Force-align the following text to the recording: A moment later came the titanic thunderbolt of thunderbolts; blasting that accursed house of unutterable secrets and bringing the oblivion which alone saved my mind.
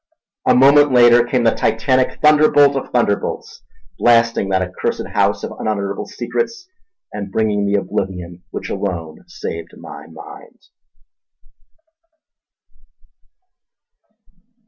A 0.47 0.55
moment 0.55 0.91
later 0.91 1.23
came 1.25 1.43
the 1.43 1.51
titanic 1.53 2.19
thunderbolt 2.21 2.75
of 2.75 2.89
thunderbolts; 2.89 3.61
blasting 3.99 4.49
that 4.49 4.63
accursed 4.63 5.05
house 5.05 5.43
of 5.43 5.51
unutterable 5.59 6.07
secrets 6.07 6.67
and 7.13 7.31
bringing 7.31 7.67
the 7.67 7.75
oblivion 7.75 8.41
which 8.49 8.71
alone 8.71 9.23
saved 9.27 9.77
my 9.77 10.07
mind. 10.07 10.57